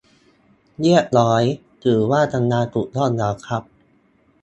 [0.79, 1.43] เรียบร้อย
[1.83, 3.63] ถือว่าทำงานถูกต้องแล้วครับ